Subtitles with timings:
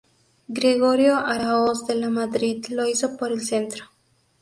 [0.47, 3.85] Gregorio Araoz de La Madrid lo hizo por el centro.